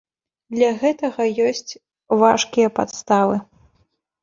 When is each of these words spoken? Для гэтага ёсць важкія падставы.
Для 0.55 0.69
гэтага 0.83 1.27
ёсць 1.49 1.77
важкія 2.23 2.69
падставы. 2.81 3.35